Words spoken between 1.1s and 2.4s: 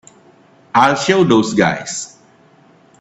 those guys.